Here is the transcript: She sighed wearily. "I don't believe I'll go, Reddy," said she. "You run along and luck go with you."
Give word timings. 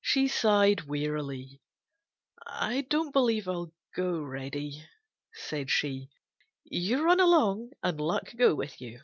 She 0.00 0.26
sighed 0.26 0.84
wearily. 0.84 1.60
"I 2.46 2.86
don't 2.88 3.12
believe 3.12 3.46
I'll 3.46 3.74
go, 3.94 4.22
Reddy," 4.22 4.88
said 5.34 5.70
she. 5.70 6.08
"You 6.64 7.04
run 7.04 7.20
along 7.20 7.72
and 7.82 8.00
luck 8.00 8.34
go 8.38 8.54
with 8.54 8.80
you." 8.80 9.02